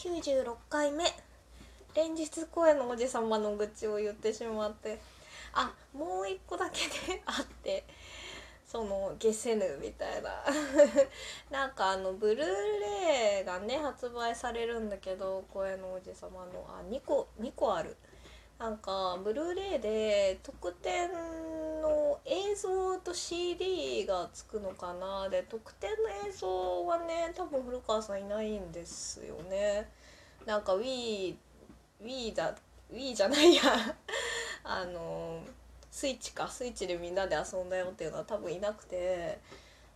[0.00, 1.04] 96回目。
[1.94, 4.98] 連日声のおじさまの愚痴を言ってしまって。
[5.52, 7.84] あもう一個だけであって。
[8.66, 10.42] そのゲセぬみたいな。
[11.52, 16.64] なんかあのブルーレイがね発売されるんだけど声のおじさまの。
[16.66, 17.94] あ2個2個ある。
[18.60, 21.08] なんかブルーレイで特典
[21.80, 25.30] の映像と CD がつくのかな？
[25.30, 29.88] で特典の映像はね多分古川さんいないんですよね。
[30.44, 31.34] なんか Wii,
[32.04, 32.54] Wii だ
[32.92, 33.62] Wii じゃないや。
[34.62, 35.40] あの
[35.90, 36.46] スイッチか。
[36.46, 39.38] スイッチでみんなで遊んだよっていうのは多分いなくて。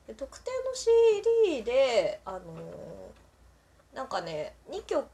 [0.06, 2.40] で特典の CD であの
[3.94, 5.06] なんかね2曲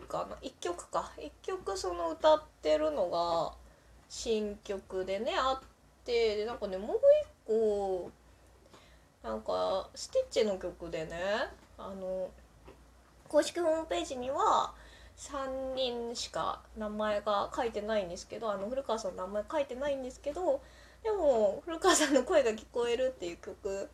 [0.00, 1.10] かな1曲か。
[1.18, 3.52] 1曲その歌ってるのが
[4.08, 5.68] 新曲でねあっ
[6.04, 7.00] てでなんかねもう一
[7.46, 8.10] 個
[9.22, 11.16] なんかスティッチの曲でね
[11.76, 12.30] あの
[13.28, 14.72] 公式ホームページには
[15.18, 20.62] 3人しか名前が書いてないんですけどあの古川さんの名前書いてないんですけど
[21.02, 23.88] でも古川さんの声が聞こえるっていう曲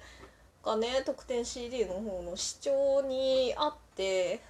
[0.65, 4.41] がね特典 CD の方の視聴にあって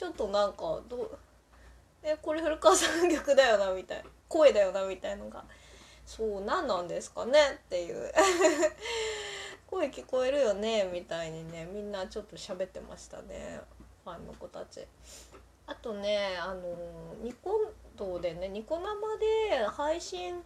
[0.00, 1.10] ちょっとなんかどう
[2.02, 5.44] えこれ古川さんの曲だよなみたいな声だよなみたいのが
[6.06, 8.10] そう何なんですかねっていう
[9.68, 13.60] 声聞こえるよねみたいにねみんなちょっと喋ってましたね
[14.02, 14.86] ファンの子たち。
[15.66, 16.62] あとねあの
[17.22, 20.42] ニコ動でねニコ生で配信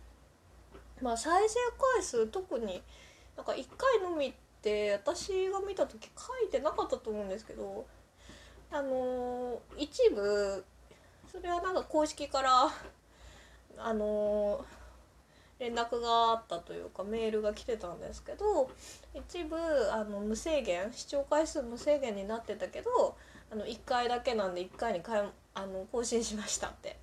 [1.00, 1.60] まあ再生
[1.94, 2.82] 回数特に
[3.36, 7.86] なんか1回のみって私が見た時書いてなかったと思うんですけど
[8.74, 10.64] あの一部
[11.30, 12.68] それはなんか公式から
[13.78, 14.64] あの
[15.60, 18.68] 連絡があったというかメールが来てたんですけど
[19.14, 19.56] 一部
[19.92, 23.16] あの無制限視聴回数無制限になってたけど
[23.52, 26.96] あの1回だけなんで1回にかいあの更新しましたって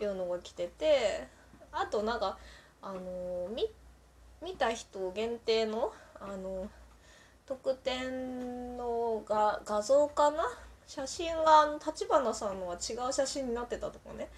[0.00, 1.26] いうのが来てて
[1.72, 2.38] あとなんか
[2.82, 3.68] あの見
[4.40, 6.70] 見た人限定のあの
[7.46, 10.44] 特典のが画像かな
[10.90, 14.28] 写真が立花さんのは違う写真になってたとかね。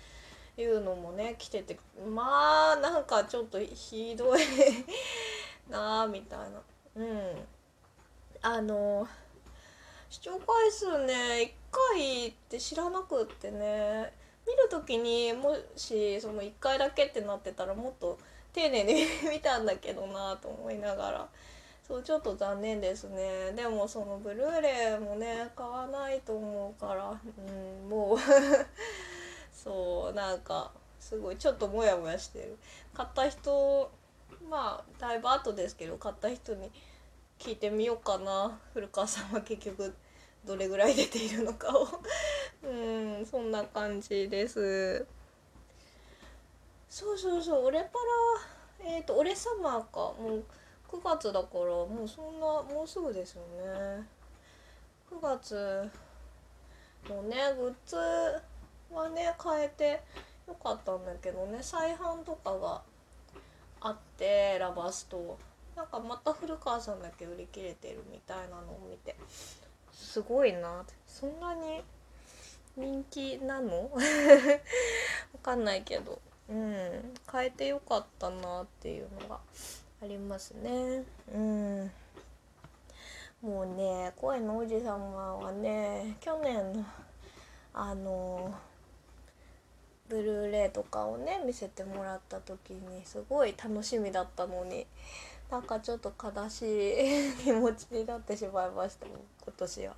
[0.59, 4.41] いうのもね来ててまあなんかちょっとひどい
[5.71, 6.61] なあみたいな。
[6.97, 7.49] うん。
[8.43, 9.09] あの
[10.11, 14.13] 視聴回数ね1回って知らなくってね。
[14.47, 18.19] 見る時にもしその1回だけってなってたらもっと
[18.53, 21.29] 丁寧に 見たんだけどなと思いながら。
[21.87, 23.53] そうちょっと残念ですね。
[23.57, 27.11] でもそのブルーレイもね買わないと思うから。
[27.11, 28.19] うんもう。
[29.53, 32.57] そうなんかすごいちょっとモヤモヤしてる。
[32.95, 33.91] 買った人
[34.49, 36.71] まあだいぶ後ですけど買った人に
[37.39, 38.59] 聞いてみようかな。
[38.73, 39.93] 古川さんは結局
[40.45, 41.89] どれぐらい出ているのかを。
[42.63, 45.05] うんそんな感じです。
[46.89, 47.99] そうそうそう俺パ
[48.81, 50.15] ラえっ、ー、と俺サマーか。
[50.21, 50.45] もう
[50.93, 54.07] 9月だからもうそんなもうすぐですよね。
[55.11, 55.91] 9月
[57.09, 57.97] のねグッズ
[58.95, 60.03] はね変えて
[60.47, 61.59] よかったんだけどね。
[61.63, 62.83] 再販とかが
[63.81, 65.39] あってラバスと。
[65.75, 69.17] なんかまた古川さんだけ売り切れてるみたいなのを見て。
[69.91, 70.85] すごいな。
[71.07, 71.83] そんなに
[72.77, 73.91] 人気なの？
[73.97, 73.99] わ
[75.43, 76.21] かんないけど。
[76.51, 77.15] うん。
[77.33, 79.41] 変えてよかったなっていうのが。
[80.03, 81.05] ありますね。
[81.33, 81.91] うん。
[83.41, 86.85] もうね声のおじさまはね去年の
[87.73, 88.53] あの
[90.09, 94.87] ブルーレイとかをね見せてもらった時にすごい楽しみだったのに
[95.51, 99.95] なんかちょっと悲しい気持ちになってしまいました今年は。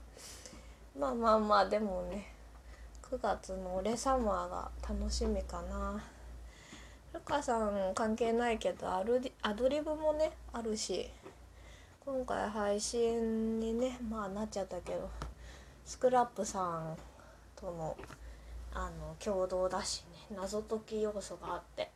[0.99, 2.27] まあまあまあでもね
[3.03, 6.14] 9月の「俺サマー」が楽しみかな。
[7.15, 11.09] ルカさん関係ないけどアルアドリブもねあるし
[12.05, 15.09] 今回配信にねまあなっちゃったけど
[15.85, 16.97] スクラップさん
[17.55, 17.97] との
[18.73, 21.93] あの共同だしね謎解き要素があって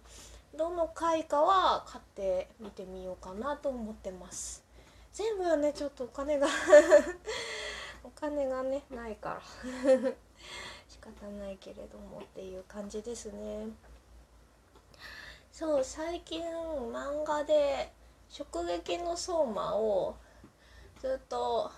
[0.57, 4.65] どの回かは買ってみてみようかなと思ってます。
[5.13, 6.47] 全部はねちょっとお金が
[8.05, 9.43] お金がねないから。
[10.89, 13.69] 仕方ないけれどもっていう感じですね。
[15.59, 17.91] そう最近漫画で
[18.39, 20.15] 「直撃の相馬」を
[21.01, 21.73] ずっと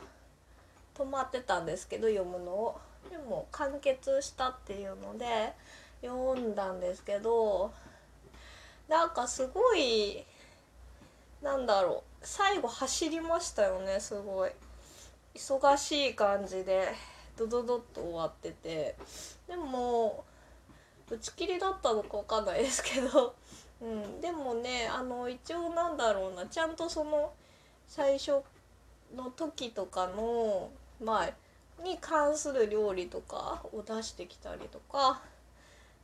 [0.94, 2.80] 止まってたんですけど読むのを。
[3.08, 5.54] でも完結したっていうので
[6.02, 7.72] 読んだんですけど
[8.86, 10.26] なんかすごい
[11.40, 14.52] なんだろう最後走りましたよねすごい。
[15.34, 16.94] 忙しい感じで
[17.34, 18.94] ドドドッと終わってて。
[19.48, 20.22] でも
[21.08, 23.34] 打ち切りだったのかわかんないですけど、
[23.80, 27.32] うん、でもねあの一応なんだろうなちゃんとその
[27.88, 28.42] 最初
[29.16, 30.70] の時とかの
[31.02, 35.22] まあに関する料理とかを出してきたりとか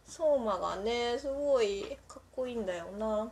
[0.07, 3.31] 相馬がねすごいかっこいいんだよな。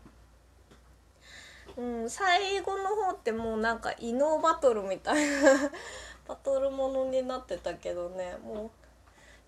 [1.77, 5.71] うん、最後の方ってもうなんか異能バトルみたいな
[6.29, 8.71] バトルものになってたけどねもう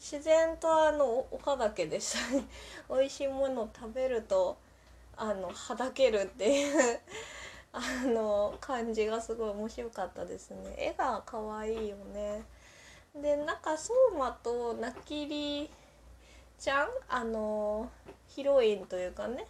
[0.01, 2.45] 自然とあのおだけでしたね
[2.89, 4.57] 美味しいもの食べると
[5.17, 7.01] あのはだけるっていう
[7.73, 10.75] あの感じがすごい面白かったですね。
[10.79, 12.43] 絵が可愛いよね。
[13.15, 15.71] でなんか相馬となきり
[16.59, 17.91] ちゃんあの
[18.29, 19.47] ヒロインというかね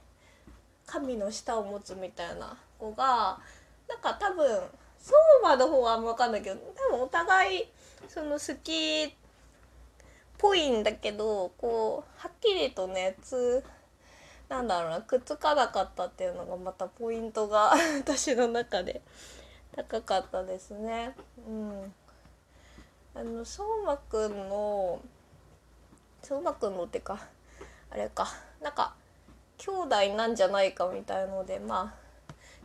[0.87, 3.39] 神の舌を持つみたいな子が
[3.89, 4.47] なんか多分
[4.99, 6.57] 相馬の方はあんま分かんないけど
[6.91, 7.65] 多分お互い
[8.09, 9.13] その好きっ
[10.39, 13.65] ぽいんだけどこうはっきりとねつ
[14.49, 19.03] なんだろうなくっつかなかったっていうのがまたポイントが 私の中で
[19.75, 21.15] 高かったですね。
[21.47, 21.95] うん、
[23.15, 25.01] あの相馬くんの
[26.23, 27.19] 相馬くんのってか
[27.91, 28.29] あれか。
[28.61, 28.95] なんか
[29.59, 32.07] 兄弟なんじゃないかみたいのでまあ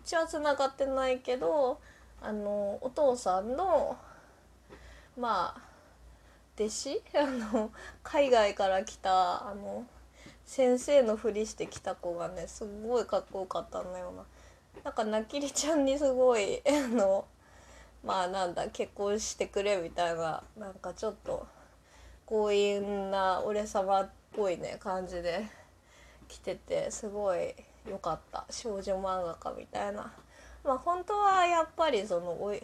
[0.03, 1.79] 血はつながってないけど
[2.21, 3.97] あのお父さんの
[5.17, 5.61] まあ
[6.55, 7.03] 弟子？
[7.17, 7.71] あの
[8.03, 9.85] 海外から来たあの
[10.51, 14.25] 先生のふりしてきた子がねすごいかっこよかったんだよな。
[14.83, 17.23] なんかなきりちゃんにすごいあの
[18.03, 21.47] まあなんだ結婚してくれみたいななんかちょっと
[22.25, 25.47] 強引な俺様っぽいね感じで
[26.27, 27.55] 来ててすごい
[27.89, 30.11] 良かった少女漫画家みたいな。
[30.65, 32.61] まあ本当はやっぱりそのおい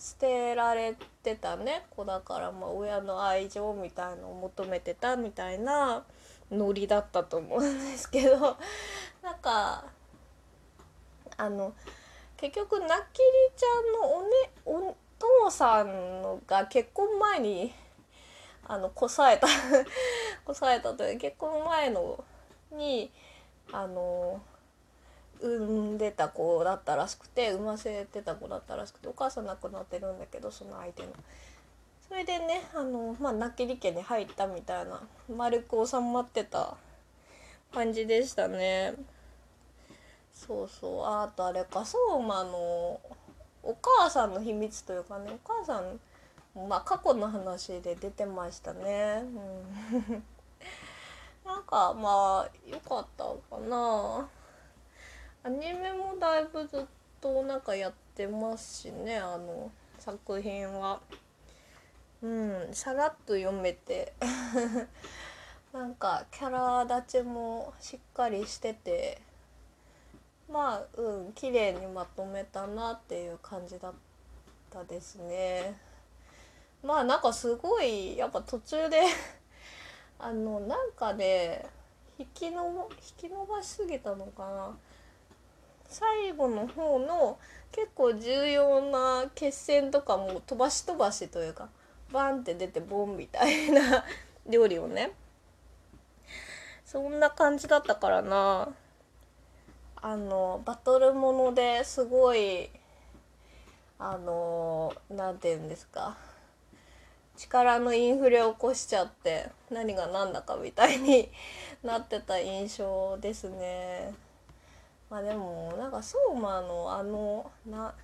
[0.00, 1.84] 捨てられてたね。
[1.90, 6.04] 子だからまあ親の愛情みたいのを求めてたみたいな
[6.50, 8.56] ノリだったと思うんですけど。
[9.22, 9.84] なんか
[11.36, 11.74] あの
[12.38, 13.22] 結局なきり
[13.54, 14.28] ちゃんのお,、ね、
[14.64, 17.74] お父さんのが結婚前に
[18.64, 19.46] あのこさえた
[20.46, 22.24] こさえたという結婚前の
[22.72, 23.12] に
[23.70, 24.40] あの
[25.42, 31.08] 産んでた子だったらしくて産ませてた子だったらしくてお母さん亡くなってるんだけどその相手の。
[32.08, 35.00] それでねあのまあ泣きり家に入ったみたいな
[35.34, 36.76] 丸く収まってた
[37.72, 38.94] 感じでしたね。
[40.32, 43.00] そうそうあとあれか相馬の
[43.62, 46.00] お母さんの秘密というかねお母さん
[46.68, 49.22] まあ過去の話で出てましたね。
[49.22, 50.24] うん、
[51.46, 54.28] なんかまあ良かったかな。
[55.42, 56.84] アニメもだいぶずっ
[57.20, 61.00] となんかやってますしねあの作品は。
[62.22, 64.12] うんさらっと読めて。
[65.72, 69.22] なんかキャラ立ちもしっかりしてて。
[70.50, 73.92] まあうん綺麗にまとめたなっていう感じだっ
[74.68, 75.74] たですね。
[76.82, 79.00] まあなんかすごいやっぱ途中で
[80.18, 81.64] あのなんかね
[82.18, 84.76] 引きの引き伸ばしすぎたのかな。
[85.90, 87.38] 最後の方の
[87.72, 91.68] 結構重要な決戦とかも飛ばし飛ばしというか
[92.12, 94.04] バンって出てボンみたいな
[94.48, 95.12] 料理をね。
[96.84, 98.68] そんな感じだったからな。
[100.02, 102.70] あのバトルものですごい
[103.98, 106.16] あの何て言うんですか。
[107.36, 111.30] 力のインフレを起こしちゃって何が何だかみたいに
[111.82, 114.14] なってた印象ですね。
[115.10, 117.94] まあでもなんか相馬のあのな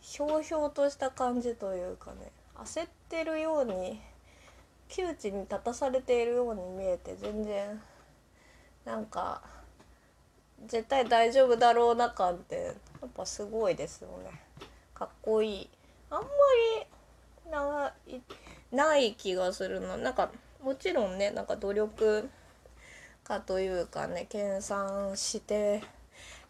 [0.00, 4.00] ひょうひょうとした感じというかね焦ってるように
[4.88, 7.80] 窮地に立たされているように見えて全然
[8.86, 9.42] なんか
[10.66, 14.40] 絶対大丈夫だろうな感ってやっぱすごいですよね。
[14.94, 15.70] かっこいい。
[16.10, 16.26] あんま
[17.44, 18.20] りない
[18.74, 20.30] ない気がするのなんか
[20.62, 22.28] もちろんねなんか努力
[23.24, 25.82] 家というかね研鑽して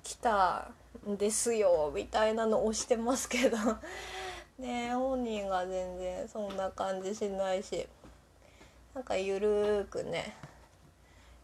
[0.03, 0.71] 来た
[1.09, 3.57] んですよみたいなのをしてますけど。
[4.59, 7.89] ね本人が全然そんな感じしないし。
[8.95, 10.35] なんかゆるーくね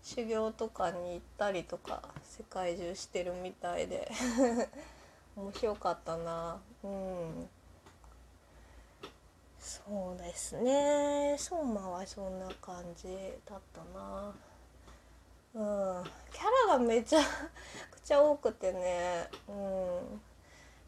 [0.02, 4.10] 修行とかに行ったりとか世界中してるみたいで。
[5.36, 6.60] 面白かったな。
[6.84, 7.48] うん。
[9.58, 11.36] そうですね。
[11.38, 13.08] 相馬はそんな感じ
[13.46, 14.32] だったな。
[15.54, 16.04] うん。
[16.32, 19.28] キャラがめちゃくちゃ多くてね。
[19.48, 20.20] うん。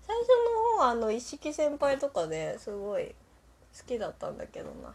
[0.06, 3.14] 最初の方はあの一色先輩とかですごい好
[3.86, 4.94] きだったんだけどな。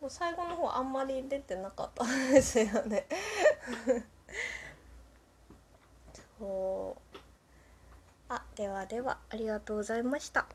[0.00, 3.06] もう最後の方あんまり出てなかったですよね。
[6.38, 7.18] そう。
[8.28, 10.46] あではではありがとうございました。